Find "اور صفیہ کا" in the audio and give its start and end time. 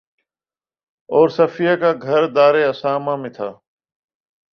1.09-1.91